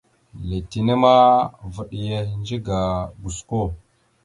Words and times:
Letine 0.49 0.93
ma, 1.01 1.13
vaɗ 1.73 1.89
ya 2.05 2.17
ehədze 2.23 2.57
ga 2.65 2.79
gosko. 3.21 3.61